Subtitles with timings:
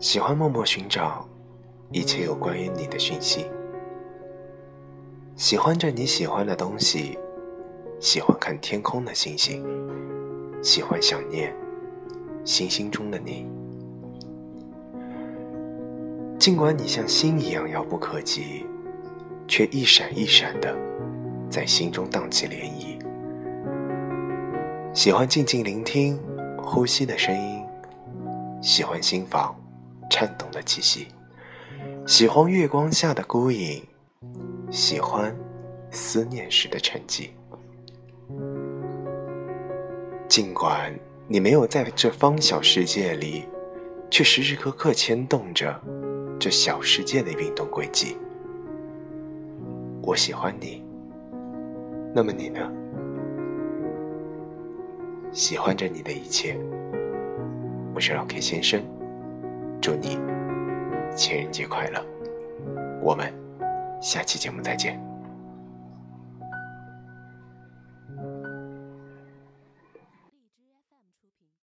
[0.00, 1.26] 喜欢默默寻找
[1.90, 3.46] 一切有关于你的讯息，
[5.34, 7.18] 喜欢着你喜欢的东西，
[7.98, 9.66] 喜欢看天空的星星，
[10.62, 11.52] 喜欢想念
[12.44, 13.48] 星星中的你。
[16.38, 18.64] 尽管你像星一样遥不可及，
[19.48, 20.76] 却一闪一闪的
[21.50, 22.96] 在心中荡起涟漪。
[24.94, 26.16] 喜欢静静聆听
[26.62, 27.64] 呼吸的声音，
[28.62, 29.52] 喜欢心房
[30.10, 31.08] 颤动的气息，
[32.06, 33.82] 喜欢月光下的孤影，
[34.70, 35.36] 喜欢
[35.90, 37.30] 思念时的沉寂。
[40.28, 40.94] 尽管
[41.26, 43.44] 你没有在这方小世界里，
[44.10, 45.80] 却时时刻刻牵动着
[46.38, 48.16] 这小世界的运动轨迹。
[50.02, 50.82] 我喜欢你，
[52.14, 52.60] 那么你呢？
[55.32, 56.58] 喜欢着你的一切，
[57.94, 58.82] 我是老 K 先生，
[59.80, 60.18] 祝你
[61.16, 62.04] 情人节快乐，
[63.00, 63.32] 我们
[64.00, 65.07] 下期节目再见。